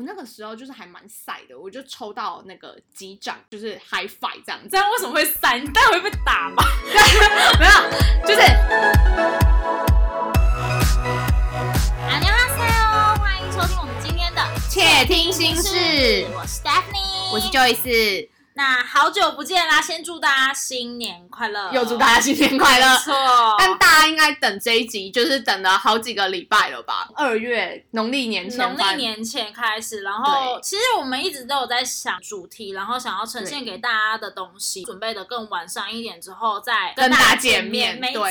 [0.00, 5.62] 我那个时候就是还蛮晒的，我就抽到那个机长，就是 high five 这样，这样为什么会散？
[5.62, 6.64] 你待会被打吗？
[7.60, 7.72] 没有，
[8.26, 8.40] 就是。
[12.08, 14.40] 阿牛阿塞哦，欢迎收听我们今天的
[14.70, 15.68] 《窃听心事》，
[16.34, 18.30] 我是 Stephanie，我是 Joyce。
[18.60, 22.98] 那好久不见啦，先祝大家新年快乐，又祝大家新年快乐没。
[22.98, 23.14] 错，
[23.58, 27.08] 但大家应该等这一集，就是等了好几个礼拜了吧？
[27.14, 38.26] 二月农历年前，农历年前开始，然后其实我们一直都有在想主题，然后想要呈现给大家的东西，准备的更完善一点之后再跟大家见见面没错。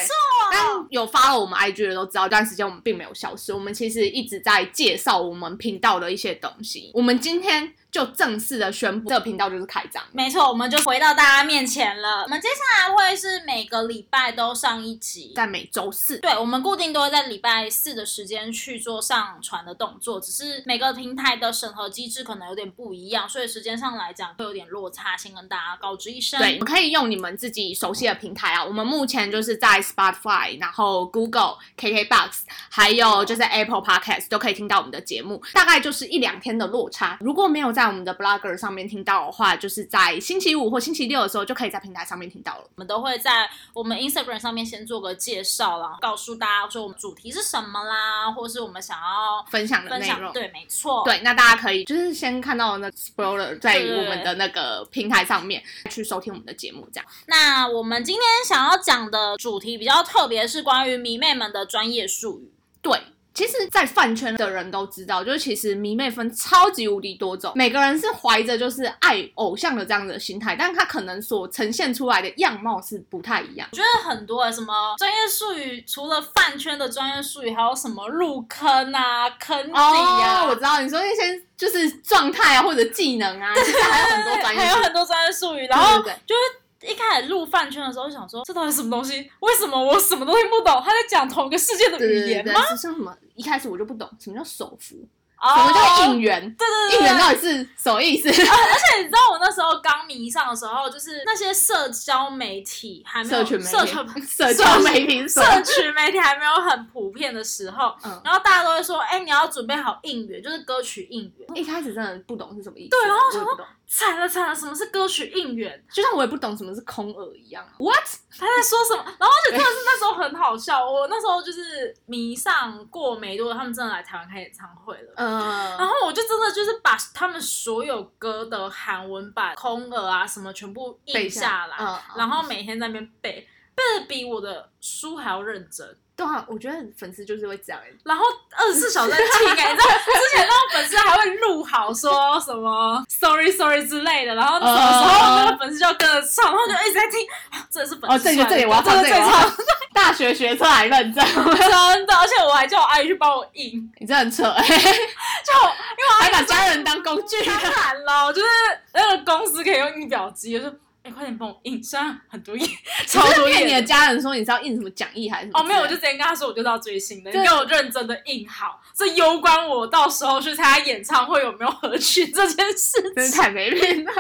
[0.52, 6.92] 但有发了我们 IG 的都知道，这段时间我们并没有消失，我们其实一直在介绍我们频道的一些东西。
[6.94, 10.04] 我们今天就正式的宣布，这个频道就是开张。
[10.12, 12.24] 没错，我们就回到大家面前了。
[12.24, 26.40] 我们接下来会是每个礼拜都上一集，在每周四，对，我们固定都会在礼拜四的时间去做上传的动作，只是每个平台的审核机制可能有点不一样，所以时间上来讲会有点落差，先跟大家告知一声。
[26.40, 28.64] 对，你们可以用你们自己熟悉的平台啊。
[28.64, 37.18] 我们目前就是在 Spotify，然后 Google、KKBox，还有就是 Apple Podcast 都可以听到我们的节目，大概就是一两天的落差。
[37.22, 42.64] 如果没有在我们的 Blogger 上面听到的话，就是在星期五或星期六的时候就可以在平台上面听到了。
[42.64, 50.18] 我们都会在我们 Instagram 上面先做个介绍，然后告诉大家说我们主题是什么啦，或是我们想要分享的分内容。
[50.20, 57.06] 享对，没错，对，那大家可以就是先看到那 spoiler 在我们的那个平台上面去收听我们的节目，这样。
[57.28, 62.52] 那我们今天想要讲的主题比较特别，是关于迷妹们的专业术语。
[62.82, 62.98] 对，
[63.40, 73.66] 其实，在饭圈的人都知道，就是其实迷妹分超级无敌多种，每个人是怀着就是爱偶像的这样的心态，但他可能所呈现出来的样貌是不太一样。
[73.72, 86.59] 我觉得很多欸什么专业术语，除了饭圈的专业术语，还有什么入坑啊、坑底啊，哦，我知道你说那些就是状态啊，或者技能啊，其实还有很多专业术语 还有很多专业术语，然后就是。
[86.82, 89.30] 一开始入饭圈的时候，就想说这到底什么东西？
[89.40, 90.82] 为什么我什么都听不懂？
[90.84, 92.62] 他在讲同一个世界的，语言吗？
[92.62, 93.16] 是像什么？
[93.36, 94.96] 一开始我就不懂什么叫手幅，
[95.42, 98.30] 哦什么叫应援，对对对应援到底是什么意思？
[98.30, 103.86] 而且你知道我那时候刚迷上的时候，就是那些社交媒体还没有社群媒社
[104.26, 111.48] 社交媒体社群媒体还没有很普遍的时候，然后大家都会说，哎、你要准备好应援，就是歌曲应援。
[111.56, 115.84] 一开始真的不懂是什么意思，对然后我想我也不懂，惨了惨了，什么是歌曲应援？
[115.92, 117.74] 就像我也不懂什么是空耳一样啊。
[117.80, 118.06] What？
[118.38, 119.04] 他在说什么？
[119.04, 125.14] 然后而且真的是那时候很好笑，我那时候就是迷上过没多久，他们真的来台湾开演唱会了。
[125.16, 135.98] 嗯，然后我就真的就是把他们所有歌的韩文版、空耳啊什么全部背印下来，嗯，然后每天在那边背，背的比我的书还要认真。
[136.20, 138.26] 对啊，我觉得粉丝就是会这样欸，然后
[138.58, 157.44] 二十四小时在听哎、你知道之前那种粉丝还会录好说什么 sorry sorry 之类的，然后什么时候那个粉丝就跟着唱，然后就一直在听，啊这是粉哦，丝这里这里我要唱唱，这里我要这里唱唱， 大学学车还认真，真的，而且我还叫我阿姨去帮我印，你真的很扯， 欸就因为我还把家人当工具。
[157.46, 158.48] 当然了，就是
[158.94, 160.76] 那个公司可以用印表机，我就
[161.10, 162.68] 哎、快点帮我印，虽然很多页，
[163.08, 163.80] 超多印你的。
[163.90, 165.60] 家人说你是要印什么讲义还是什么？
[165.60, 173.16] 哦，没有，我就直接跟他说，我就到追星的，你对给我认真的印好，这攸关我到时候去参加演唱会有没有合群这件事情。
[173.16, 174.12] 真是太没品了。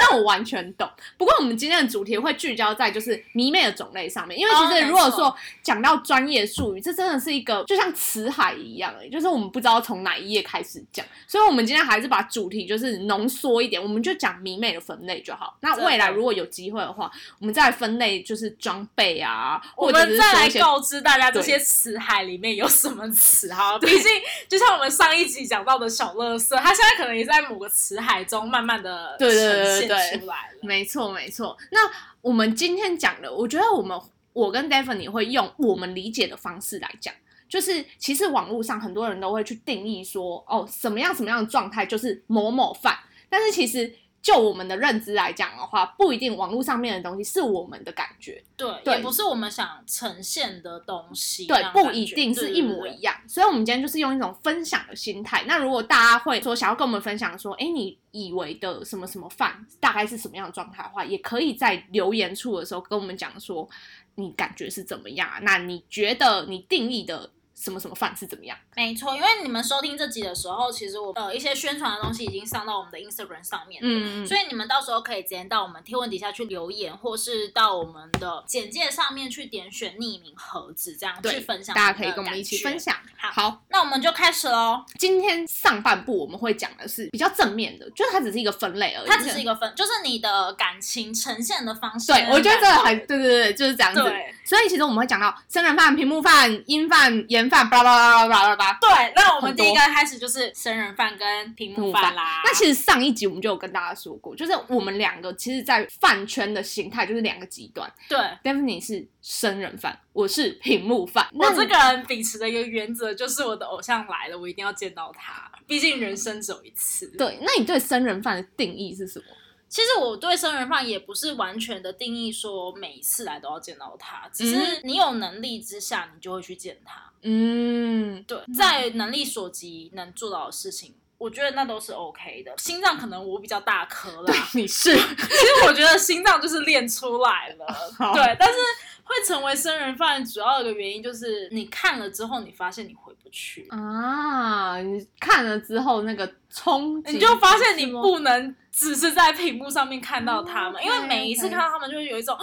[0.00, 0.90] 但我完全懂。
[1.16, 15.56] 不过我们今天的主题会聚焦在就是迷妹的种类上面，因为其实如果说讲到专业术语，这真的是一个就像词海一样、欸，就是我们不知道从哪一页开始讲，所以我们今天还是把主题就是浓缩一点，我们就讲迷妹的分类就好。
[15.60, 24.10] 那未来如果有机会的话，我们再来分类就是装备啊，我或者们再来告知大家这些词海里面有什么词哈，毕竟
[24.48, 30.58] 就像我们上一集讲到的小乐色，它现在可能也在某个词海中慢慢的对对对出来了。
[30.62, 31.56] 没错，没错。
[31.70, 31.80] 那
[32.20, 33.98] 我们今天讲的，我觉得我们
[34.32, 37.14] 我跟 Daphne 会用我们理解的方式来讲，
[37.48, 42.98] 就是其实网络上很多人都会去定义说，哦，什么样什么样的状态就是某某饭，
[43.28, 43.94] 但是其实。
[44.20, 53.14] 就我们的认知来讲的话，不一定网络上面的东西是我们的感觉，对，对也不是我们想呈现的东西，对不一定是一模对对一样。
[53.26, 55.44] 所以，我们今天就是用一种分享的心态。
[55.46, 63.68] 那如果大家会说想要跟我们分享说，哎，你以为的什么什么饭大概是什么样的状态的话，也可以在留言处的时候跟我们讲说，
[64.16, 65.38] 你感觉是怎么样啊？
[65.42, 68.56] 那你觉得你定义的什么什么饭是怎么样。
[68.74, 81.74] 没错，因为你们收听这集的时候，其实我呃一些宣传的东西已经上到我们的 Instagram 上面，嗯嗯所以你们到时候可以直接到我们贴文底下去留言，或是到我们的简介上面去点选匿名盒子，这样去，分享。
[81.74, 82.78] 大家可以跟我们一起分。
[82.78, 82.94] 享。
[83.16, 84.84] 好好，那我们就开始喽。
[84.96, 89.08] 今天上半部我们会讲的是比较正面的，就是它只是一个分类而已。
[89.08, 92.12] 它只是一个分，就是你的感情呈现的方式。
[92.12, 94.00] 对，我觉得这个很对对对，就是这样子。
[94.02, 98.78] 对所以其实我们会讲到生人饭、屏幕饭、音饭、盐饭，巴拉巴拉巴拉巴拉拉。
[98.80, 99.12] 对。
[99.14, 102.42] 那我们第一个开始就是生人饭跟屏幕饭啦。
[102.44, 107.90] 那其实上一集我们就有跟大家说过，就是我们两个其实，在饭圈的形态就是两个极端。
[108.08, 108.18] 对。
[108.42, 111.28] Daphne 是生人饭，我是屏幕饭。
[111.32, 117.06] 我那这个人秉持的一个原则就是，我的偶像来了，我一定要见到他，毕竟人生只有一次。
[117.16, 119.24] 对，那你对生人饭的定义是什么？
[119.68, 127.12] 其实我对生人饭也不是完全的定义，说每一次来都要见到他，只是你有能力之下，你就会去见他。
[127.22, 132.54] 嗯，对，在能力所及能做到的事情，我觉得那都是 OK 的。
[132.58, 137.66] 心脏可能我比较大颗啦， 你是其实我觉得心脏就是练出来了，
[138.14, 138.56] 对，但是
[139.02, 152.38] 会成为生人犯，主要一个原因就是你看了之后，你发现你回不去，啊，你看了之后那个冲击，你就发现你不能只是在屏幕上面看到他们，哦因为每一次看到他们，就会有一种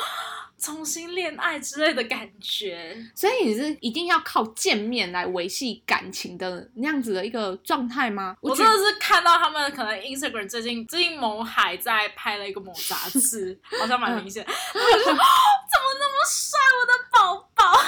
[0.58, 2.96] 重新恋爱之类的感觉。
[3.14, 8.36] 所以你是一定要靠见面来维系感情的那样子的一个状态吗？
[8.42, 17.80] 我真的是看到他们可能 Instagram 最近最近某海在拍了一个某杂志， 好像蛮明显，我就说、哦、怎么那么帅，我的宝宝。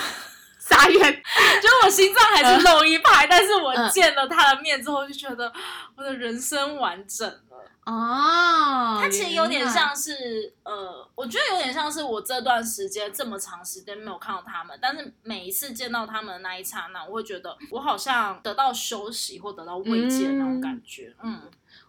[0.60, 1.00] 傻眼，
[1.64, 5.50] 就是我心脏还是漏一拍，但是我嗯见了他的面之后，就觉得
[5.96, 7.47] 我的人生完整了。
[7.90, 21.16] 哦，它其实有点像是，呃，我觉得有点像是我这段时间这么长时间没有看到他们，但是每一次见到他们的那一刹那，我会觉得我好像得到休息或得到慰藉的那种感觉。
[21.24, 21.44] 嗯，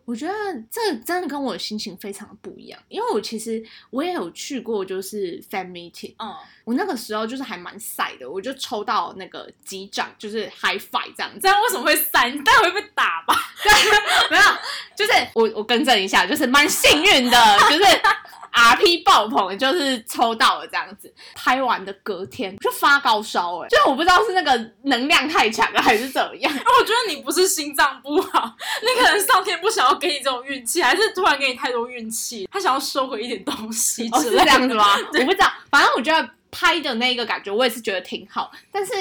[0.09, 0.33] 我觉得
[0.71, 6.35] 这真的跟我的心情非常的不一样，因为我其实我也有去过，就是 fan meeting，嗯，
[6.65, 12.31] 我那个时候就是还蛮晒的，我就抽到那个机长，就是 high five 这样子，这样为什么会晒？
[12.31, 13.35] 你待会会被打吧？
[14.31, 14.43] 没有，
[14.97, 17.85] 就是我我更正一下，就是蛮幸运的，就是
[18.51, 21.13] RP 爆棚，就是抽到了这样子。
[21.35, 26.53] 拍完的隔天就发高烧、哎，就我不知道是那个能量太强了还是怎么样。
[26.53, 29.28] 我觉得你不是心脏不好，你可能上天不
[29.79, 34.45] 想要给你这种运气，还是突然给你太多运气，他想要收回一点东西哦，是之类的。
[34.45, 34.97] 这样子吗？
[35.21, 38.93] 我不知道，反正我觉得拍的那个感觉，我也是觉得挺好，但是。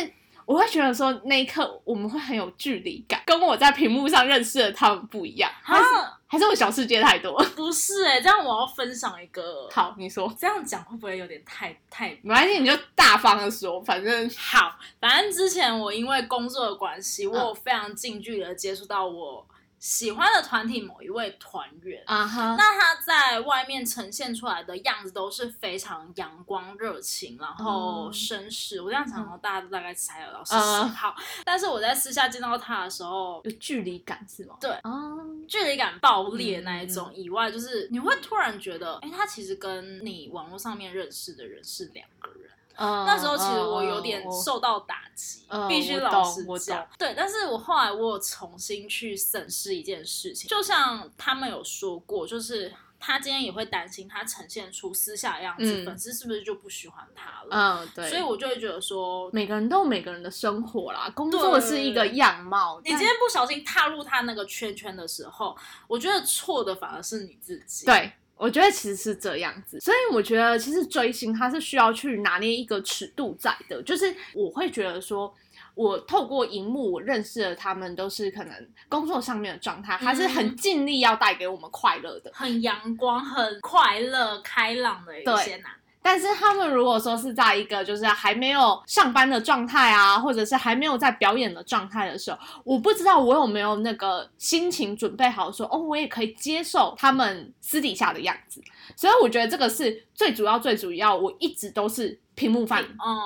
[0.47, 7.37] 我会觉得说那一刻我们会很有距离感，跟我在屏幕上认识的他们不一样，还是啊，还是我小世界太多。
[7.53, 9.67] 不是哎、这样我要分享一个。
[9.75, 14.73] 好，你说，这样讲会不会有点太太没关系，你就大方的说，反正好？
[15.01, 19.45] 反正之前我因为工作的关系，我嗯有非常近距离的接触到我
[19.79, 22.03] 喜欢的团体某一位团员。
[22.05, 28.81] 啊哈，那他在外面呈现出来的样子都是非常阳光、热情，然后嗯绅士。
[28.81, 30.59] 我这样讲，然后大家都大概猜得到是谁。
[30.59, 31.15] 嗯好，
[31.45, 34.55] 但是我在私下见到他的时候，有距离感是吗？
[34.59, 42.46] 对哦，距离感爆裂那一嗯种以外，就是你会突然觉得，哎、他其实跟你网络上面认识的人是两个人。
[42.77, 46.87] 那那时候其实我有点受到打击，嗯必须老实讲。
[46.97, 57.49] 对，但是我后来我有重新去审视一件事情，就像他们有说过，就是他今天也会担心他呈现出私下的样子，嗯粉丝是不是就不喜欢他了？
[57.49, 62.79] 嗯，对，所以我就会觉得说，每个人都有每个人的生活啦，工作是一个样貌。
[62.83, 65.55] 你今天不小心踏入他那个圈圈的时候，
[65.87, 67.85] 我觉得错的反而是你自己。
[67.85, 75.33] 对，我觉得其实是这样子，所以我觉得其实追星它是需要去拿捏一个尺度在的，就是我会觉得说。
[75.73, 82.31] 我透过荧幕，我认识了他们，都是可能工作上面的状态，还是很嗯尽力要带给我们快乐的。
[82.33, 85.71] 很阳光、很快乐、开朗的一些男。
[86.07, 98.63] 但是他们如果说是在一个就是还没有上班的状态啊，或者是还没有在表演的状态的时候，我不知道我有没有那个心情准备好说，哦，我也可以接受他们私底下的样子。
[98.95, 102.85] 所以我觉得这个是最主要、最主要，我一直都是屏幕饭，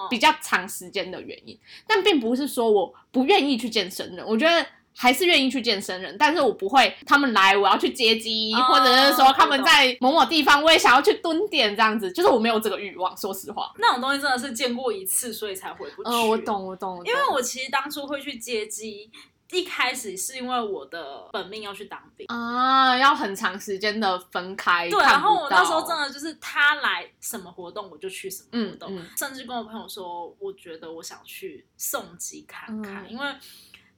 [0.10, 4.66] 比较长时间的原因，但并不是说我不愿意去健身的，我觉得。
[4.96, 13.72] 还是愿意去见生人，但是我不会他们来我要去接机，哦或者是说他们在某某地方我也想要去蹲点这样子，就是我没有这个欲望，说实话。
[13.78, 16.10] 那种东西真的是见过一次，所以才回不去。
[16.10, 16.42] 嗯，我。
[16.42, 19.10] 懂，我懂，我懂因为我其实当初会去接机，
[19.52, 22.26] 一开始是因为我的本命要去当兵。
[22.28, 24.90] 啊，要很长时间的分开。
[24.90, 33.26] 对，然后我那时候真的就是他来什么活动我就去什么活动，嗯嗯甚至跟我朋友说，我觉得我想去送机看看，嗯因为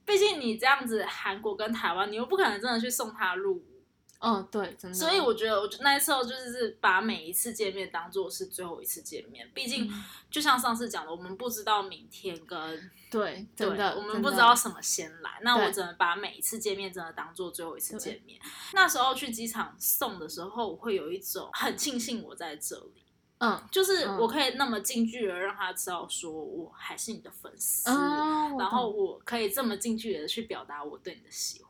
[0.05, 3.83] 毕竟你这样子韩国跟台湾，你又不可能真的去送他入伍，
[4.19, 4.97] 嗯，对，真的。
[4.97, 18.41] 所以我觉得我那时候就是是把每一次见面当做是最后一次见面，毕竟嗯就像上次讲的，我们不知道明天跟对，对真的，我们不知道什么先来，那我只能把每一次见面真的当做最后一次见面。
[18.73, 23.02] 那时候去机场送的时候，我会有一种很庆幸我在这里，
[23.43, 23.61] 嗯。
[23.69, 31.69] 就是嗯我可以那么近距离的让他知道说我还是你的粉丝，哦，然后我可以这么近距离的去表达我对你的喜欢。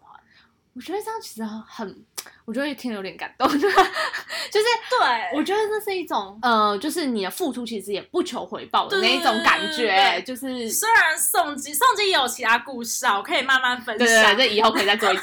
[0.76, 2.04] 我觉得这样其实很，
[2.46, 14.36] 我觉得听得有点感动， 就是对，我觉得这是一种呃，就是你的付出其实也不求回报的那一种感觉，就是虽然宋基宋基也有其他故事啊，我可以慢慢分对对享。
[14.36, 15.22] 对，这以后可以再做一集。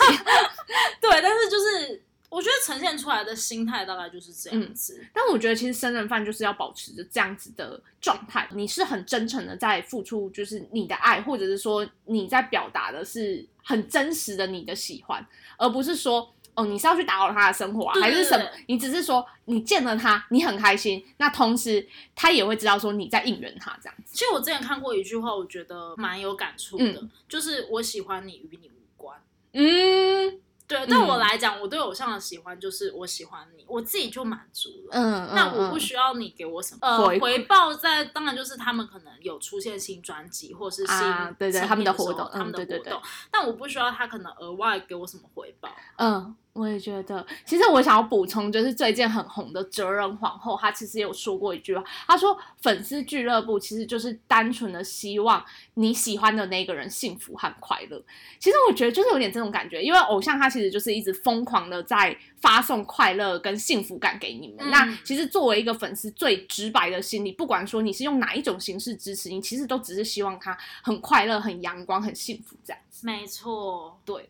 [1.01, 5.05] 对，但是就是我觉得呈现出来的心态大概就是这样子。
[5.13, 15.27] 但我觉得其实生人饭就是要保持着这样子的状态，你是很真诚的在付出，就是你的爱，或者是说你在表达的是很真实的你的喜欢，
[15.59, 16.33] 而不是说。
[16.57, 18.45] 哦，你是要去打扰他的生活啊，还是什么？
[18.67, 24.13] 你只是说你见了他，你很开心，那同时他也会知道说你在应援他这样子。
[24.13, 29.17] 其实我之前看过一句话，我觉得蛮有感触的，嗯就是我喜欢你与你无关。
[29.53, 34.91] 嗯对，对我来讲，我对偶像的喜欢就是我喜欢你，我自己就满足了。
[34.93, 45.69] 嗯，那我不嗯需要你给我什么呃回回报在，当然就是他们可能有出现新专辑或是新啊对对他们的活动他们的嗯对对对活动，但我不需要他可能额外给我什么回报。
[45.97, 47.25] 嗯，我也觉得。
[47.45, 58.03] 其实我想要补充，就是最近很红的哲人皇后，她其实也有说过一句话，她说粉丝俱乐部其实就是单纯的希望你喜欢的那个人幸福和快乐。
[58.39, 64.67] 其实我觉得就是有点这种感觉，因为偶像他其实就是一直疯狂的在发送快乐跟幸福感给你们。
[64.67, 73.07] 嗯那其实作为一个粉丝，最直白的心理，不管说你是用哪一种形式支持你，其实都只是希望他很快乐、很阳光、很幸福这样子。
[73.07, 74.29] 没错，对。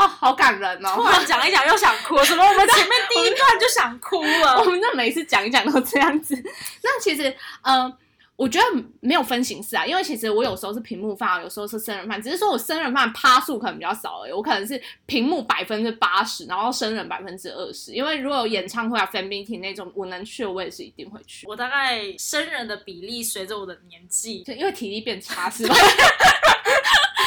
[0.00, 0.94] 哦，好感人哦！
[0.96, 4.56] 突然讲一讲又想哭， 怎么我们前面第一段就想哭了？
[4.64, 6.34] 我们这每次讲一讲都这样子。
[6.82, 7.92] 那其实，呃，
[8.36, 8.64] 我觉得
[9.00, 17.92] 没有分形式啊，因为其实我有时候是屏幕饭，有时候是生人饭，只是说我生人饭趴数可能比较少而已，我可能是屏幕百分之八十，然后生人百分之二十。
[17.92, 21.46] 因为如果有演唱会啊、fan meeting 那种，我能去，我也是一定会去。
[21.46, 25.74] 我大概生人的比例随着我的年纪，就因为体力变差是吧？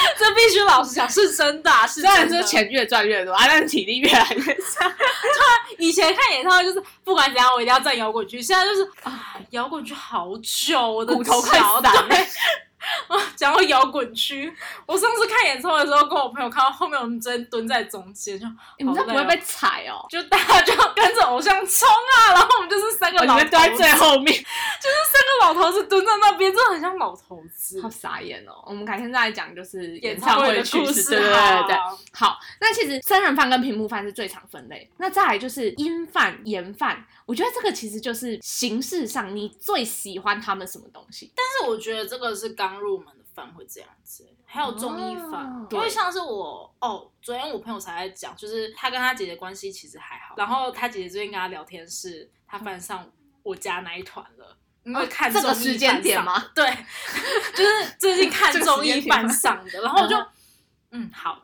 [0.19, 2.41] 这必须老实讲是真的、啊，是虽然真的。
[2.41, 4.93] 说钱越赚越多啊，但是体力越来越差。
[5.77, 12.27] 以前看演唱会就是不管怎样，我一定要站摇滚区，现在就是啊，摇滚区好久，我的骨头快脚散了对
[13.43, 14.53] 讲到摇滚区，
[14.85, 18.45] 我上次看演唱会的时候，跟我朋友看到后面，我们真蹲在中间，就
[18.77, 20.05] 你们这不会被踩哦？
[20.09, 27.89] 就大家就跟着偶像冲啊，然后我们就是三个哦你老头子，们都在最后面，就是三个老头子蹲在那边，真的很像老头子好。
[27.89, 28.63] 傻眼哦！
[28.65, 31.75] 我们改天再来讲，就是演唱唱会的故事，对对对对。
[32.11, 41.31] 好好，那其实真人饭跟屏幕饭是最常分类，那再来就是音饭、言饭，我觉得这个其实就是形式上你最喜欢他们什么东西。
[41.35, 53.11] 但是我觉得这个是刚入门的饭会这样子，还有综艺饭，哦因为像是我哦，昨天我朋友才在讲，就是他跟他姐姐关系其实还好，然后他姐姐最近跟他聊天是，他翻上
[53.41, 54.57] 我家那一团了。
[54.83, 56.51] 因为哦看这个时间点吗的？
[56.53, 56.77] 对，
[57.55, 60.27] 就是最近看这个综艺时间点吗翻上的，然后我就嗯
[60.91, 61.41] 嗯好，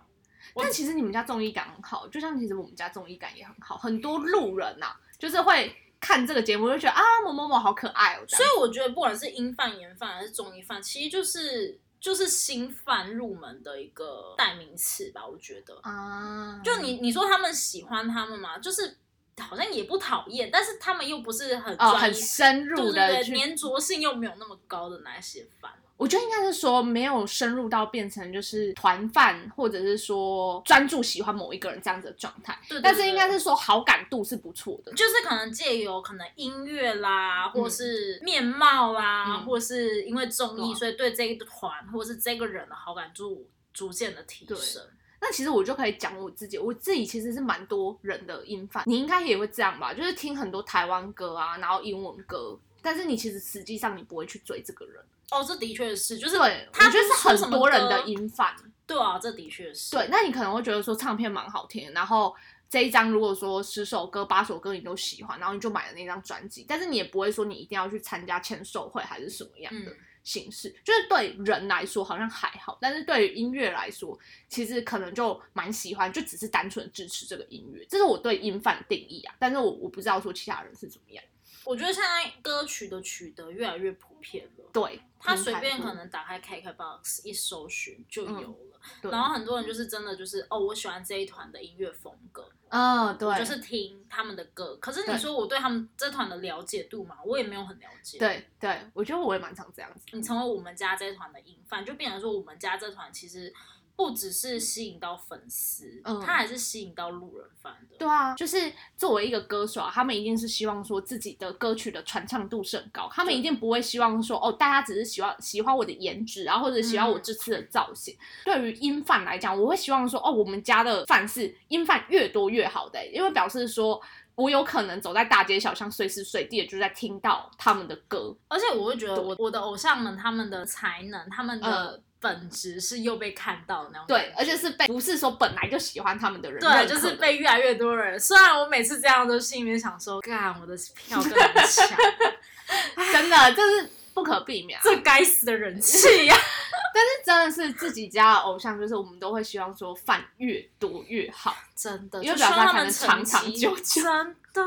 [0.55, 15.77] 但其实你们家综艺感很好，就像其实我们家综艺感也很好，很多路人呐、就是会看这个节目就觉得啊某某某好可爱哦，所以我觉得不管是英饭、盐饭还是综艺饭，其实就是就是新饭入门的一个代名词吧，我觉得。
[15.84, 18.58] 啊，就你你说他们喜欢他们吗？
[18.58, 18.98] 就是
[19.39, 25.72] 好像也不讨厌，但是他们又不是很哦很深入对对对，的粘着性又没有那么高的那些饭。
[26.00, 32.58] 我觉得应该是说没有深入到变成就是团饭，或者是说专注喜欢某一个人这样子的状态。
[32.70, 34.94] 对对但是应该是说好感度是不错的。
[34.94, 44.82] 就是可能借由可能音乐啦，或嗯是面貌啦，嗯或是因为综艺，所以对这一团或是这个人的好感度逐渐的提升。
[45.20, 49.94] 那其实我就可以讲我自己，我自己其实是蛮多人的音范，你应该也会这样吧？
[49.94, 55.03] 就是听很多台湾歌啊，然后英文歌，但是你其实实际上你不会去追这个人。
[55.31, 58.55] 哦，这的确是，就是我觉得是很多人的歌音范。
[58.86, 59.91] 对啊，这的确是。
[59.91, 62.36] 对，那你可能会觉得说唱片蛮好听，然后
[62.69, 69.91] 这一张如果说十首歌八首歌你都喜欢，然后你就买了那张专辑，但是你也不会说你一定要去参加签售会还是什么样的。
[69.91, 74.17] 嗯，形式，就是对人来说好像还好，但是对于音乐来说，
[74.48, 79.36] 其实可能就蛮喜欢，就只是单纯支持这个音乐，这是我对音范定义啊。
[79.39, 81.24] 但是我我不知道说其他人是怎么样。
[81.69, 88.79] 我觉得现在歌曲的取得越来越普遍了，对，他随便可能打开 KKBOX 一搜寻就有了。
[89.01, 94.75] 对然后很多人就是真的就是哦，我喜欢这一团的音乐风格，嗯，对，就是听他们的歌。
[94.77, 100.05] 可是你对说我对他们这团的了解度嘛，我也没有很了解。，对对，我觉得我也蛮常这样子。
[100.13, 103.53] 你成为我们家这一团的音范，就变成说我们家这团其实
[104.00, 107.98] 不只是吸引到粉丝，嗯他还是吸引到路人 fan 的。
[107.98, 118.15] 对啊，就是作为一个歌手啊，他们一定是希望说自己的歌曲的传唱度是很高，他们一定不会希望说哦，大家只是喜欢喜欢我的颜值啊，或者喜欢我这次的造型。
[118.46, 124.01] 对于音范来讲，我会希望说哦，我们家的饭是音范越多越好的、因为表示说。
[124.36, 138.19] 我有可能走在大街小巷，随时随地的就在听到他们的歌，而且我会觉得我我的偶像们他们的才能，他们的嗯本质是又被看到的那种。，对而且是被不是说本来就喜欢他们的人对，认可就是被越来越多人。
[138.19, 141.97] 虽然我每次这样都心里面想说，干我的票更难抢，
[143.13, 144.81] 真的就是不可避免啊。
[144.83, 146.35] 这该死的人气呀、
[146.93, 151.55] 但是真的是自己家的偶像，就是我们都会希望说饭越多越好。
[151.75, 154.61] 真的，因为就希望他才能长长久久真的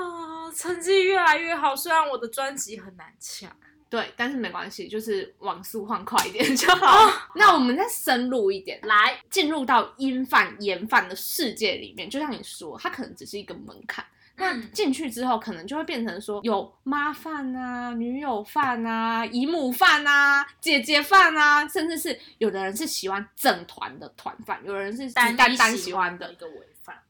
[0.57, 1.77] 成绩越来越好。
[1.77, 3.51] 虽然我的专辑很难抢，
[3.93, 7.13] 对，但是没关系，就是网速换快一点就好。
[7.37, 14.03] 那我们再深入一点，来，进入到音范、言范的世界里面，就像你说，它可能只是一个门槛。
[14.37, 26.37] 那嗯进去之后，可能就会变成说有妈饭啊、女友饭啊、姨母饭啊、姐姐饭啊，甚至是有的人是喜欢整团的团饭，有人是只单单喜喜欢的的一。
[26.37, 26.47] 个。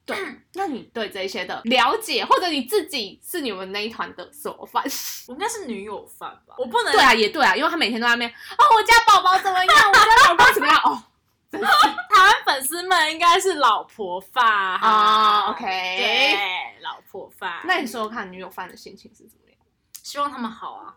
[0.04, 0.16] 对，
[0.54, 4.82] 那你对这些的了解，或者你自己是你们那一团的什么饭？
[5.28, 11.02] 我应该是女友饭吧，我不能对啊，也对啊，因为他每天都在那边哦，我家宝宝怎么样，我家宝宝怎么样哦，
[11.50, 11.66] 真是
[12.12, 17.60] 台湾粉丝们应该是老婆饭啊，OK 对，老婆饭。
[17.64, 19.58] 那你说说看，女友饭的心情是怎么样？
[20.02, 20.94] 希望他们好啊，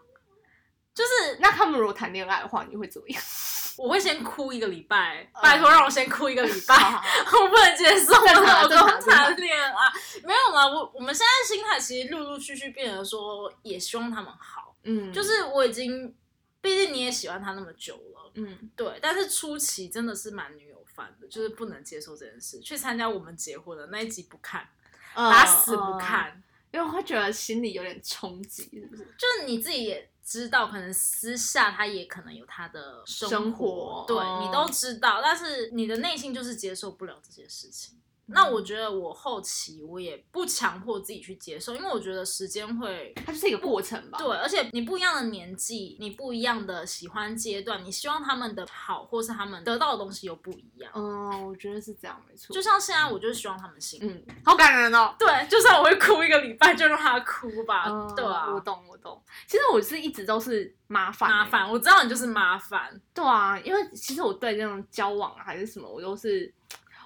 [0.93, 3.21] 就是那他们如果谈恋爱的话，你会怎么样？
[3.77, 6.75] 我会先哭一个礼拜，嗯拜托让我先哭一个礼拜。
[6.75, 9.73] 我不能接受我老公谈恋爱，
[10.23, 10.67] 没有啦。
[10.67, 14.75] 我我们现在心态其实陆陆续续变得说，也希望他们好。
[14.83, 16.15] 嗯，就是我已经，
[16.61, 18.99] 毕竟你也喜欢他那么久了，嗯，对。
[19.01, 22.59] 但是初期真的是蛮女友范的，就是不能接受这件事。
[22.59, 24.67] 去参加我们结婚的那一集不看，
[25.15, 26.41] 呃打死不，呃看。
[26.71, 29.03] 因为我会觉得心里有点冲击，是不是？
[29.17, 37.99] 就是你自己也知道，可能私下他也可能有他的生生活对、哦你都知道，但是你的内心就是接受不了这些事情。
[38.27, 44.17] 那我觉得我后期我也不强迫自己去接受，因为我觉得时间会它就是一个过程吧。
[44.17, 50.91] 对，而且你不一样的年纪，你不一样的喜欢阶段，你希望他们的好，或是他们得到的东西又不一样。
[50.95, 52.51] 嗯，我觉得是这样，没错。
[52.51, 54.07] 就像现在，我就是希望他们幸福。
[54.07, 55.13] 嗯，好感人哦。
[55.19, 57.83] 对，就算我会哭一个礼拜，就让他哭吧。
[57.87, 58.94] 嗯对啊，我懂，我懂。
[59.47, 61.45] 其实我是一直都是麻烦、欸麻。
[61.45, 62.89] 烦，我知道你就是麻烦。
[63.13, 66.51] 对啊，因为其实我对这种交往啊还是什么，我都是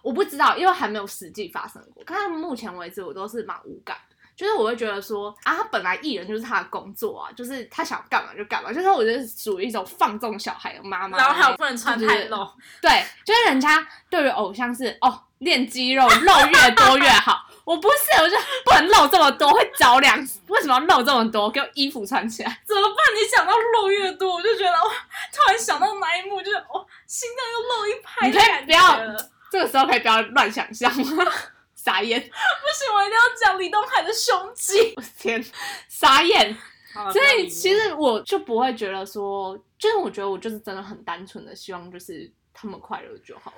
[0.01, 2.03] 我不知道，因为还没有实际发生过。
[2.03, 3.97] 看目前为止，我都是蛮无感。
[4.35, 11.17] 就是我会觉得说啊，他本来艺人就是他的工作啊，就是他想干嘛就干嘛，就是我觉得属于一种放纵小孩的妈妈。
[11.17, 12.49] 然后还有不能穿太就是露，
[12.81, 17.45] 对，就是人家对于偶像是哦，练肌肉，肉越多越好。
[17.65, 20.17] 我不是，我就不能露这么多，会着凉。
[20.47, 21.49] 为什么要露这么多？
[21.51, 22.61] 给我衣服穿起来。
[22.65, 22.95] 怎么办？
[23.15, 24.89] 你想到露越多，我就觉得哇，
[25.31, 28.99] 突然想到那一幕，就是哇，心脏又漏一拍你可以不要。
[29.51, 31.25] 这个时候可以不要乱想象吗？
[31.75, 34.93] 傻眼， 不行，我一定要讲李东海的胸肌。
[34.95, 35.45] 我的天，
[35.87, 36.57] 傻眼。
[37.13, 43.53] 所所以其实我就不会觉得说，就是我觉得我就是真的很单纯的希望就是他们快乐就好，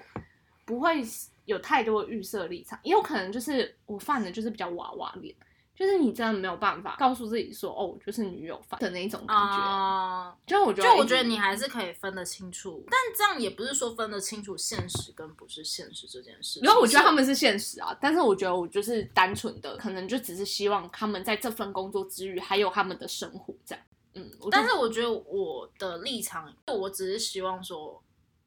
[0.65, 1.02] 不会
[1.45, 5.36] 有太多的预设立场，也有可能就是我犯的就是比较娃娃脸。
[5.73, 9.58] 就是你真的没有办法告诉自己说，哦，就是女友犯的那一种感觉。
[9.58, 16.63] 啊，就我觉得，就我觉得你还是可以分得清楚，但这样也不是说分得清楚现实跟不是现实这件事情。
[16.63, 23.84] 然后我觉得他们是现实啊，但是我觉得我就是单纯的，可能就只是希望他们在这份工作之余，还有他们的生活这样。
[24.13, 27.99] 嗯，但是我觉得我的立场，我只是希望说，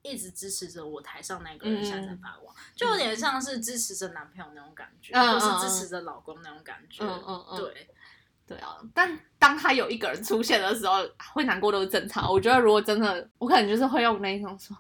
[0.05, 7.03] 一直支持着我台上那个人嗯现在在发光，就有点像是支持着男朋友那种感觉，嗯或是支持着老公那种感觉。
[7.03, 7.89] 嗯嗯嗯对，
[8.47, 10.99] 对啊，但当他有一个人出现的时候，
[11.33, 12.31] 会难过都是正常。
[12.31, 14.77] 我觉得如果真的，我可能就是会用那一种说，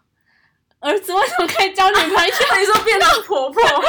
[0.80, 2.34] 儿子为什么可以交女朋友？
[2.60, 3.88] 你说变成婆婆吗？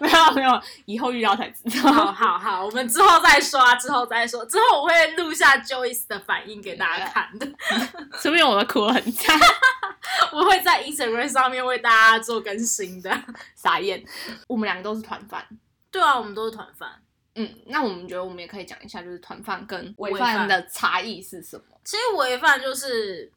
[0.02, 1.92] 没有没有，以后遇到才知道。
[1.92, 4.44] 好好好，我们之后再说啊，之后再说。
[4.46, 7.46] 之后我会录下 Joyce 的反应给大家看的。
[8.18, 9.38] 说不定我的哭得很惨，
[10.32, 13.10] 我会在 Instagram 上面为大家做更新的。
[13.54, 14.02] 傻眼。
[14.48, 15.46] 我们两个都是团饭。
[15.90, 16.90] 对啊，我们都是团饭。
[17.34, 21.64] 嗯，那我们觉得我们也可以讲一下，就是团饭跟违饭的差异是什么？
[21.84, 23.30] 其实违饭就是，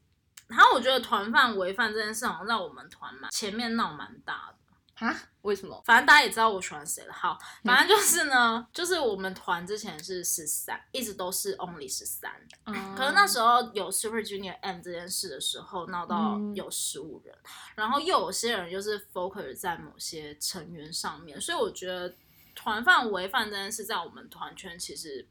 [0.47, 4.62] 然后我觉得团饭违饭这件事好像在我们团嘛前面闹蛮大的。
[4.95, 5.15] 啊？
[5.41, 5.81] 为什么？
[5.85, 7.13] 反正大家也知道我喜欢谁了。
[7.13, 12.31] 好，反正就是呢，就是我们团之前是十三，一直都是 only 十三。
[12.65, 17.35] 嗯可能那时候有 Super Junior M 这件事的时候，闹到嗯有十五人，
[17.75, 22.15] 然后又有些人就是 focus 在某些成员上面，所以我觉得
[22.55, 25.27] 团饭违饭这件事在我们团圈其实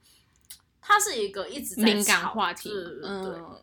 [0.81, 2.69] 它是一个一直在敏感话题。
[2.69, 3.09] 对对对。
[3.09, 3.63] 嗯，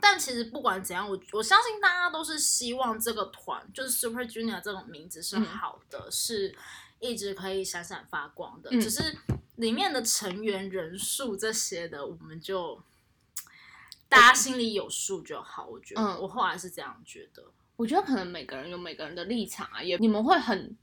[0.00, 6.54] 但其实不管怎样，我我相信大家都是希望这个团就是 Super Junior 这种名字是嗯好的，是
[7.00, 8.70] 一直可以闪闪发光的。
[8.70, 9.16] 嗯只是
[9.56, 12.80] 里面的成员人数这些的，我们就
[14.08, 15.66] 大家心里有数就好。
[15.66, 17.42] 我觉得，嗯我后来是这样觉得。
[17.76, 20.76] 我觉得可能每个人有每个人的立场啊，也你们会很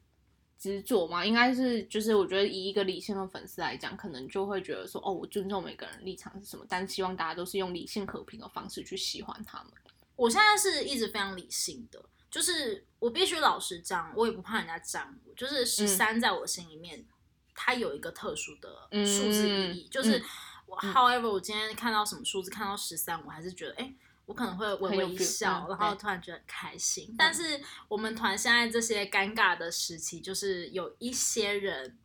[0.64, 1.26] 执着嘛？
[1.26, 9.74] 应该是就是我觉得以一个理性的粉丝来讲，可能就会觉得说，哦，我尊重每个人立场是什么，但希望大家都是用理性和平的方式去喜欢他们。
[10.16, 15.34] 我现在是一直非常理性的，就是我必须老实讲，我也不怕人家占我。
[15.36, 17.06] 就是十三在我心里面，
[17.54, 20.24] 它有一个特殊的数字意义，嗯就是嗯
[20.68, 23.94] 我、however 我今天看到什么数字，看到十三，我还是觉得，哎、
[24.26, 27.14] 我可能会微微一笑，嗯然后突然觉得很开心。
[27.18, 31.98] 但是我们团现在这些尴尬的时期，就是有一些人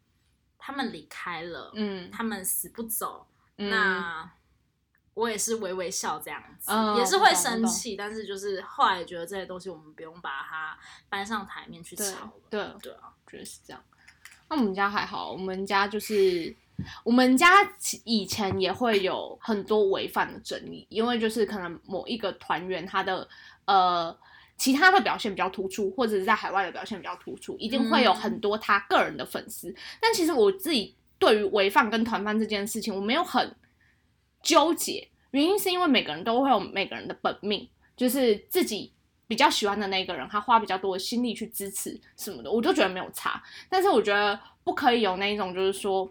[0.58, 4.30] 他们离开了，嗯，他们死不走，嗯那
[5.14, 10.78] 我也是微微笑这样子，嗯也是会生气，但是就是后来觉得这些东西我们不用把它
[11.08, 12.32] 搬上台面去对吵了。
[12.50, 13.84] 对对啊，觉得是这样。
[14.48, 16.54] 那我们家还好，我们家就是
[17.04, 17.48] 我们家
[18.04, 23.28] 以前也会有很多违反的争议，因为就是可能某一个团员他的
[23.64, 24.16] 呃
[24.56, 29.74] 其他的表现比较突出，或者是在海外的表现比较突出，一定会有很多他个人的粉丝。
[30.00, 33.54] 但其实我自己对于违反跟团饭这件事情，我没有很
[34.42, 38.92] 纠结，原因是因为每个人都会有每个人的本命，就是自己
[39.26, 43.42] 比较喜欢的那个人，他花比较多的心力去支持什么的，我就觉得没有差。
[43.68, 46.10] 但是我觉得不可以有那一种，就是说，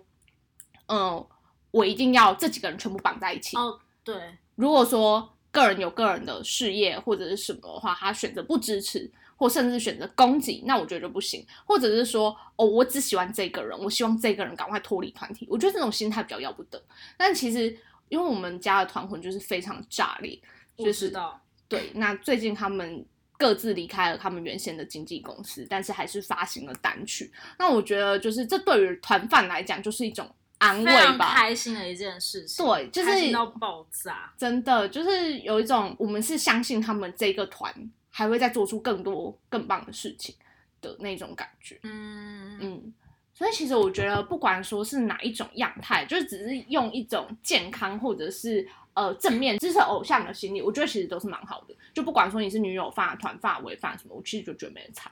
[0.88, 1.26] 嗯，
[1.72, 3.56] 我一定要这几个人全部绑在一起。
[3.56, 4.16] 哦，对，
[4.56, 11.46] 如果说个人有个人的事业或者是什么的话，他选择不支持，或甚至选择攻击，那我觉得就不行。
[11.66, 15.48] 或者是说，哦，我只喜欢这个人，我希望这个人赶快脱离团体。
[15.50, 16.82] 我觉得这种心态比较要不得。
[17.18, 17.76] 但其实，
[18.10, 20.40] 因为我们家的团魂就是非常炸裂，
[20.76, 21.42] 我就是知道。
[21.68, 21.92] 对。
[21.96, 23.06] 那最近他们
[23.38, 27.32] 各自离开了他们原先的经纪公司，但是还是发行了单曲。
[27.60, 31.34] 那我觉得，就是这对于团饭来讲，就是一种安慰吧。
[31.36, 34.34] 开心的一件事情，对就是到爆炸。
[34.38, 37.74] 真的就是有一种，我们是相信他们这个团
[38.10, 40.36] 还会再做出更多更棒的事情
[40.82, 41.80] 的那种感觉。
[41.84, 42.94] 嗯，嗯，
[43.34, 51.76] 所以其实我觉得，不管说是哪一种样态，就是只是用一种健康或者是呃正面支持偶像的心理，我觉得其实都是蛮好的。
[51.94, 55.12] 就不管说你是女友饭、团饭、违饭什么，我其实就觉得没人差。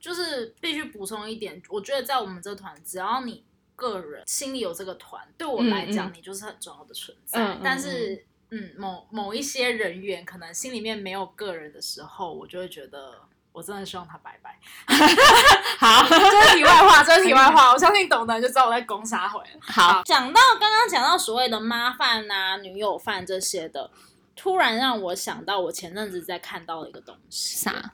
[0.00, 3.42] 就是必须补充一点，我觉得在我们这团，只要你
[3.78, 7.56] 个人心里有这个团，对我来讲，你就是很重要的存在。
[7.62, 13.14] 但是，嗯，某某一些人员可能心里面没有个人的时候，我就会觉得，
[13.52, 14.58] 我真的希望他拜拜。
[15.78, 19.60] 好，这是题外话，这是题外话，我相信懂的人就知道我在攻杀回了。
[19.60, 23.88] 好，讲到刚刚讲到所谓的妈饭啊、女友饭这些的，
[24.34, 27.92] 突然让我想到我前阵子在看到的一个东西，啥？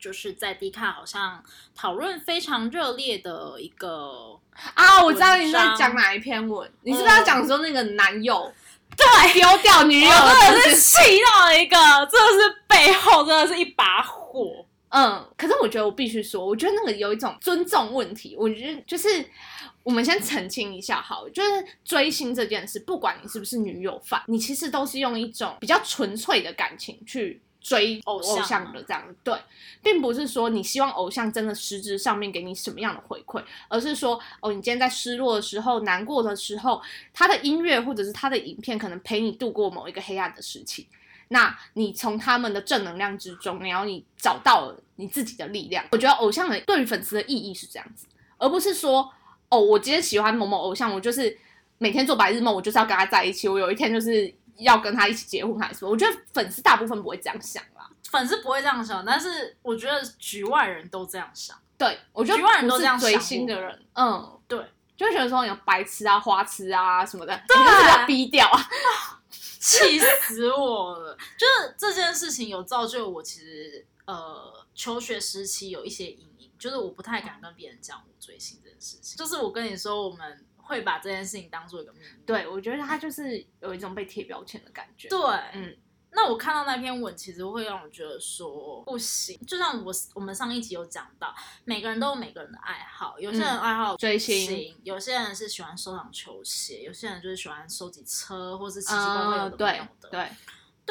[0.00, 1.42] 就是在 D 卡好像
[1.74, 4.38] 讨论非常热烈的一个，
[4.74, 8.52] 啊，我知道你在讲哪一篇文，你是不是要讲说那个男友
[8.96, 10.76] 对，丢掉女友真的是？
[10.76, 10.98] 气
[11.32, 11.76] 到了一个，
[12.10, 14.64] 真的是背后真的是一把火。
[14.88, 18.34] 嗯，可是我觉得我必须说，我觉得那个有一种尊重问题。
[18.36, 19.24] 我觉得就是
[19.84, 29.34] 我们先澄清一下好了，就是追星这件事，不管你是不是女友饭，你其实都是用一种比较纯粹的感情去追偶像偶像的这样对，
[29.82, 36.80] 并不是说你希望偶像真的实质上面给你什么样的回馈，而是说哦，你今天在失落的时候、难过的时候，
[37.12, 40.88] 他的音乐或者是他的影片可能陪你度过某一个黑暗的时期。
[41.28, 45.84] 那你从他们的正能量之中，然后你找到了你自己的力量。
[45.92, 49.08] 我觉得偶像的对于粉丝的意义是这样子，而不是说
[49.48, 51.38] 哦，我今天喜欢某某偶像，我就是
[51.78, 55.84] 每天做白日梦，我就是要跟他在一起，我有一天就是要跟他一起结婚还是。
[55.84, 57.88] 我觉得粉丝大部分不会这样想啦。
[58.10, 61.56] 粉丝不会这样想，但是我觉得局外人都这样想。
[61.78, 64.58] 对我觉得局外人都这样想我星的人，嗯，对，
[64.96, 68.60] 就会觉得说有白痴啊、花痴啊什么的，对你就是要逼掉啊。
[69.62, 71.14] 气死我了！
[71.36, 79.18] 就是这件事情有造就我，其实呃，求学时期有一些阴影，就是我不太敢跟别人讲我追星这件事情。
[79.18, 82.06] 就是我跟你说，我们会把这件事情当做一个秘密。
[82.24, 85.08] 对，我觉得他就是有一种被贴标签的感觉。
[85.08, 85.18] 对，
[85.54, 85.76] 嗯，
[86.12, 89.36] 那我看到那篇文，其实会让我觉得说不行。
[89.44, 100.08] 就像我我们上一集有讲到，每个人都有每个人的爱好，有些人爱好嗯追星，有些人是喜欢收藏球鞋，有些人就是喜欢收集车，或是奇奇怪怪有嗯，的没对有的。
[100.08, 100.28] 对，对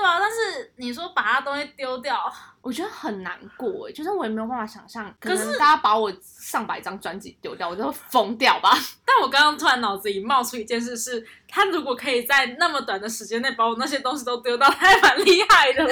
[0.03, 2.31] 啊，但是你说把他东西丢掉，
[2.61, 8.71] 我觉得很难过哎，就是我也没有办法想象，可可是能大家把我上百张专辑丢掉，我就会疯掉吧。
[9.05, 15.83] 但我刚刚突然脑子里冒出一件事是，他如果可以在那么短的时间内把我那些东西都丢到，他还蛮厉害的。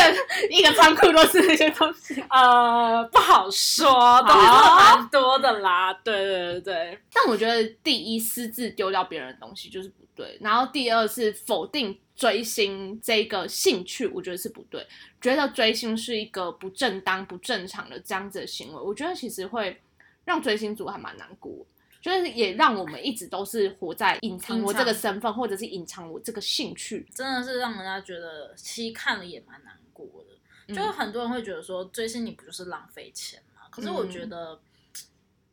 [0.50, 2.22] 一个仓库都是那些东西。
[2.28, 5.92] 呃，不好说，东西蛮多的啦。
[6.04, 14.86] 对对对对，但我觉得第一私自丢掉别人的东西就是不对，然后第二是否定追星这个兴趣，我觉得是不对，
[15.20, 19.80] 觉得追星是一个不正当、不正常的这样子的行为，我觉得其实会
[20.24, 21.66] 让追星族还蛮难过。
[22.06, 27.04] 就是也让我们一直都是活在隐藏我这个身份，或者是隐藏我这个兴趣。
[27.12, 30.36] 真的是让人家觉得，其实看了也蛮难过的。
[30.68, 33.62] 嗯就是很多人会觉得说，追星你不就是浪费钱吗？
[33.70, 34.60] 可是我嗯觉得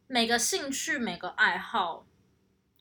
[0.08, 2.06] 每个兴趣、每个爱好，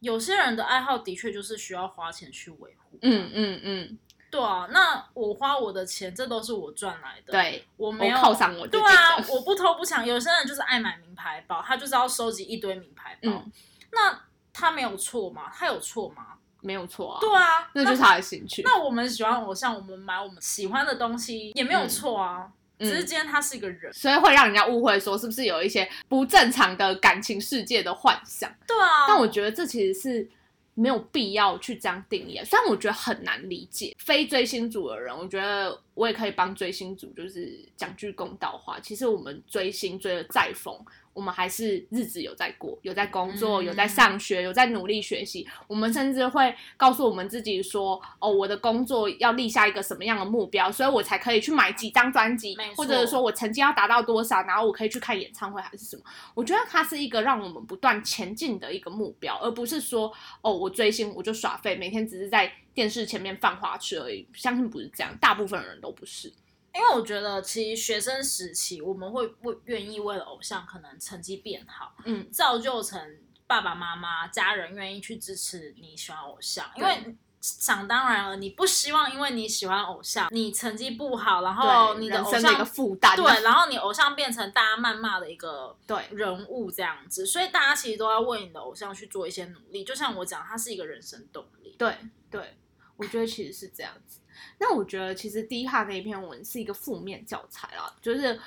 [0.01, 2.99] 有些人的爱好的确就是需要花钱去维护。
[3.01, 3.99] 嗯嗯嗯，
[4.33, 8.67] 对啊，那我花我的钱，这都是我赚来的。，对，我我没有犒赏我。
[8.67, 10.05] 对啊，我不偷不抢。
[10.05, 13.31] 有些人就是爱买名牌包，他就是要收集一堆名牌包。
[13.31, 13.53] 嗯
[13.95, 14.19] 那
[14.55, 15.53] 他没有错吗？
[15.55, 16.29] 他有错吗？
[16.63, 18.63] 没有错啊，对啊，那就是他的兴趣。
[18.63, 22.47] 那我们喜欢偶像，我们买我们喜欢的东西也没有错啊。
[22.47, 23.93] 嗯只是今天他是一个人。
[23.93, 28.51] 所以会让人家误会说是不是有一些不正常的感情世界的幻想。
[28.67, 30.29] 对啊，但我觉得这其实是
[30.75, 33.95] 没有必要去这样定义啊，虽然我觉得很难理解。
[33.99, 38.81] 非追星族的人，我觉得我也可以帮追星族就是讲句公道话。
[38.81, 40.75] 其实我们追星追的再疯，
[41.13, 45.47] 我们还是日子有在过，有在工作，嗯有在上学，有在努力学习。
[45.67, 56.03] 我们甚至会告诉我们自己说：“哦，我的工作要立下一个什么样的目标，所以我才可以去买几张专辑或者说我成绩要达到多少，然后我可以去看演唱会还是什么。”
[56.35, 64.27] 我觉得它是一个让我们不断前进的一个目标，而不是说哦，我追星我就耍废，每天只是在电视前面犯花痴而已。
[64.33, 66.33] 相信不是这样，大部分人都不是。
[66.75, 77.17] 因为我觉得，其实学生时期我们会为愿意为了偶像可能成绩变好，嗯，造就成爸爸妈妈、家人愿意去支持你喜欢偶像，因为。
[77.45, 89.83] 想当然了，你不希望因为你喜欢偶像，你成绩不好，然后你的偶像的一个负担啊，对，然后你偶像变成大家谩骂的一个对人物这样子，所以大家其实都要为你的偶像去做一些努力。
[89.83, 91.75] 就像我讲，它是一个人生动力。
[91.77, 91.93] 对
[92.31, 92.57] 对，
[92.97, 94.21] 我觉得其实是这样子。
[94.59, 98.39] 那我觉得其实第一哈那一篇文是一个负面教材啦，就是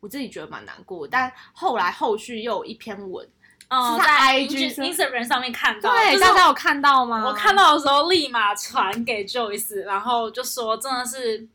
[0.00, 3.28] 我自己觉得蛮难过，但后来后续又有一篇文，
[3.68, 7.26] 嗯，是在在 IG 上 Instagram 上面看到，对，就是大家有看到吗？
[7.26, 11.46] 我看到的时候立马传给 Joyce，然后就说真的是，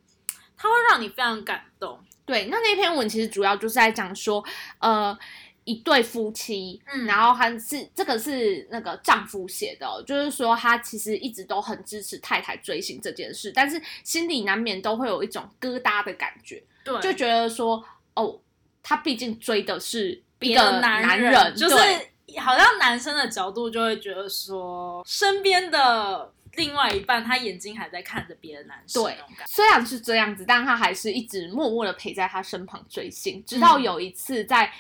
[0.56, 2.00] 它会让你非常感动。
[2.26, 4.44] 对，那那篇文其实主要就是在讲说，
[4.80, 5.16] 呃，
[5.66, 7.06] 一对夫妻，嗯。
[7.06, 18.40] 然后还是这个是那个丈夫写的、哦，就是说他其实一直都很支持太太追星这件事，但是心里难免都会有一种疙瘩的感觉，对，就觉得说，哦，
[18.82, 21.76] 他毕竟追的是一别个的男人，就是
[22.40, 29.18] 好像男生的角度就会觉得说，身边的另外一半他眼睛还在看着别的男生，对。
[29.48, 33.84] 虽然是这样子，但他还是一直默默的陪在他身旁追星，直到嗯。
[33.84, 34.72] 有一次在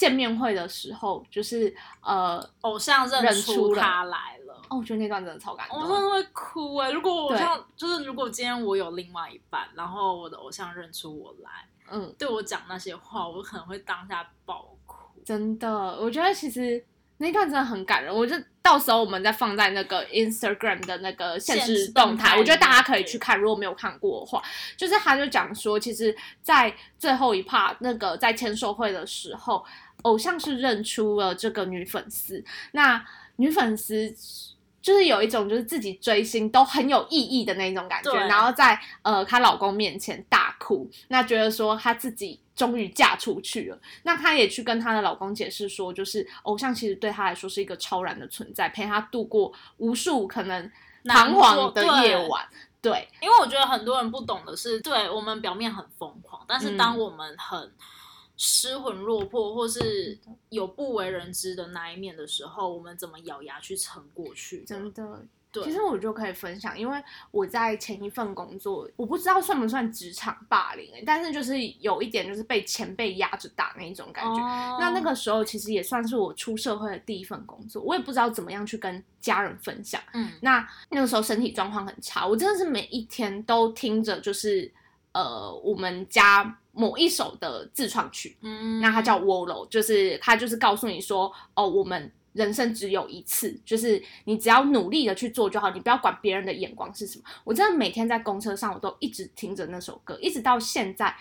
[0.00, 4.54] 见面会的时候，就是呃，偶像认认出他来了。
[4.70, 5.78] 哦，我觉得那段真的超感动。
[5.78, 11.50] 我真的会哭哎、如果我对像就是如果今天我有另外一半，然后我的偶像认出我来，
[11.90, 15.20] 嗯，对我讲那些话，我可能会当下爆哭。
[15.22, 16.82] 真的，我觉得其实
[17.18, 18.14] 那段真的很感人。
[18.14, 23.38] 我就到时候我们再放在那个 Instagram 的那个现现实实动态动态，我觉得大家可以去看。
[23.38, 24.42] 如果没有看过的话，
[24.76, 29.64] 就是他就讲说，其实，在最后一 part 那个在签售会的时候，
[30.02, 33.04] 偶像是认出了这个女粉丝，那
[33.36, 34.14] 女粉丝。
[34.82, 50.72] 就是有一种就是自己追星都很有意义的那种感觉，然后在呃她老公面前大哭，那觉得说她自己终于嫁出去了，那她也去跟她的老公解释说，就是偶像其实对她来说是一个超然的存在，陪她度过无数可能
[51.04, 52.42] 彷徨的夜晚。
[52.80, 56.76] 对，因为我觉得很多人不懂的是，对我们表面很疯狂，但是嗯。
[56.78, 57.70] 当我们很
[58.42, 64.64] 失魂落魄，或是有不为人知的那一面的时候，我们怎么咬牙去撑过去？
[64.64, 65.26] 真的。
[65.52, 74.40] 对，其实我就可以分享，因为我在前一份工作，我不知道算不算职场霸凌、欸，但是就是有一点就是被前辈压着打那一种感觉。
[74.40, 80.00] 哦那那个时候其实也算是我出社会的第一份工作，我也不知道怎么样去跟家人分享。
[80.14, 84.72] 嗯那那个时候身体状况很差，我真的是每一天都听着就是
[85.10, 97.24] 呃我们家某一首的自创曲，嗯，那它叫 Wolo，就是它就是告诉你说，哦，我们人生只有一次，就是你只要努力的去做就好，你不要管别人的眼光是什么。
[97.44, 101.14] 我真的每天在公车上，我都一直听着那首歌，一直到现在，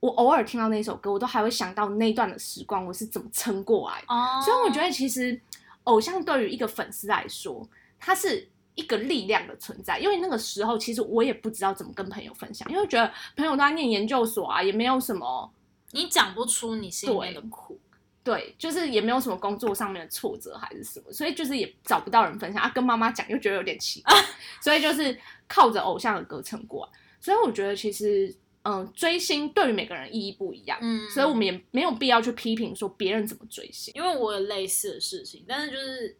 [0.00, 4.02] 我偶尔听到那首歌，我都还会想到那段的时光，我是怎么撑过来
[4.44, 5.40] 所以我觉得，其实
[5.84, 7.64] 偶像对于一个粉丝来说，
[8.00, 9.98] 他是一个力量的存在。
[9.98, 15.52] 因为那个时候，其实我也不知道怎么跟朋友分享，因为觉得朋友都在念研究所啊，也没有什么
[15.92, 17.78] 你讲不出你心里面的苦。
[18.24, 22.70] 对，就是也没有什么工作上面的挫折还是什么，所以就是也找不到人分享啊。
[22.72, 24.14] 跟妈妈讲又觉得有点奇怪，
[24.62, 26.92] 所以就是靠着偶像的歌撑过来。
[27.20, 28.32] 所以我觉得其实，
[28.62, 33.92] 嗯、追星对于每个人意义不一样，嗯，所以我们也没有必要去批评说别人怎么追星。
[33.96, 36.16] 因为我有类似的事情，但是就是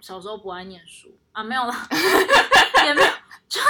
[0.00, 1.88] 小时候不爱念书啊，没有啦，
[2.84, 3.08] 也没有，
[3.48, 3.66] 就是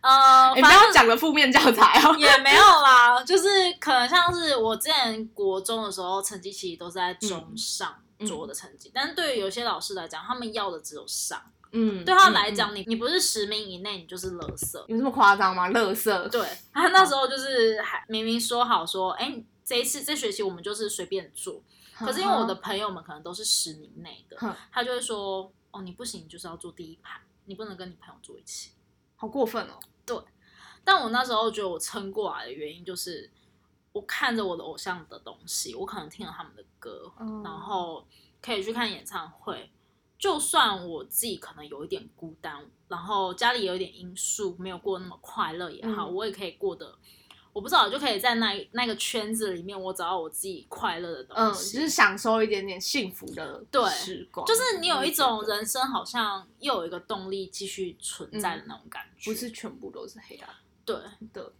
[0.00, 2.16] 呃，你不要讲的负面教材哦。
[2.16, 11.40] 也没有啦，就是可能像是我之前国中的时候，成绩其实都是在中上嗯左的成绩，但是对于有些老师来讲，他们要的只有上，
[11.72, 14.78] 嗯，对他嗯来讲，你你不是十名以内，你就是垃圾。
[14.88, 15.68] 有这么夸张吗？
[15.70, 21.62] 垃圾，对他那时候就是还明明说好说，哎、这一次这学期我们就是随便做，
[22.06, 24.36] 可是因为我的朋友们可能都是十名内的，
[24.72, 28.72] 他就会说，哦，你不行，你就是要坐第一排，你不能跟你朋友坐一起。
[29.16, 29.78] 好过分哦。
[30.06, 30.16] 对
[30.82, 33.30] 但我那时候觉得我撑过来的原因就是，
[33.92, 38.06] 我看着我的偶像的东西，我可能听了他们的歌，嗯然后
[38.40, 39.70] 可以去看演唱会。
[40.18, 46.98] 就算我自己可能有一点孤单，然后家里有一点因素没有过那么快乐也好，嗯我也可以过得，
[47.52, 51.76] 我不知道，就可以在那那个圈子里面，我找到我自己快乐的嗯，东西。
[51.76, 60.48] 就是享受一点点幸福的对时光，就是你有一种人生好像又有一个动力继续存在的那种感觉，不是全部都是黑暗。
[60.84, 60.96] 对，
[61.32, 61.52] 的，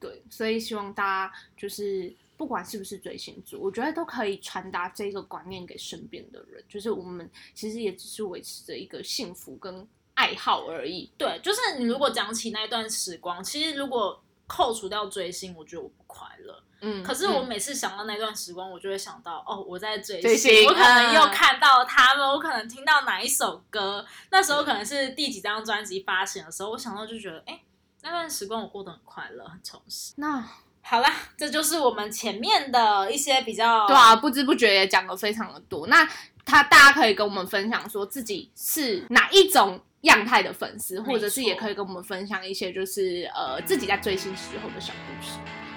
[0.00, 11.10] 对，所以希望大家就是不管是不是追星族，我觉得都可以传达这个观念给身边的人，就是我们其实也只是维持着一个幸福跟爱好而已。
[11.16, 16.60] 对，就是你如果讲起那一段时光，其实如果扣除掉追星，我觉得我不快乐。
[16.80, 27.60] 嗯，可是我嗯每次想到那段时光，我就会想到，哦，我在追追星，我可能又嗯看到他们，我可能听到哪一首歌，那时候可能是第几张专辑发行的时候，我想到就觉得，哎，
[28.02, 30.14] 那段时光我过得很快乐，很充实。
[30.16, 30.42] 那
[30.80, 35.88] 好啦，这就是我们前面的一些比较对啊，不知不觉也讲了非常的多。
[35.88, 36.08] 那
[36.46, 45.32] 他大家可以跟我们分享说自己是哪一种样态的粉丝，或者是也可以跟我们分享一些就是呃自己在追星时候的小故事。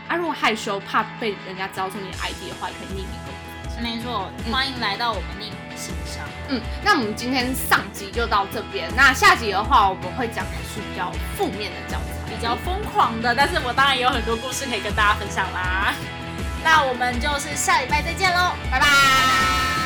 [0.08, 3.82] 啊，如果害羞怕被人家知道出你的 ID 的话，也可以匿名跟我们分享。
[3.82, 6.24] 没错，欢迎来到我们匿名信箱。
[6.50, 15.94] 嗯，那我们今天上集就到这边，那下集的话我们会讲的是比较负面的教材，比较疯狂的，但是我当然也有很多故事可以跟大家分享啦。
[16.64, 19.81] 那我们就是下礼拜再见喽，拜拜。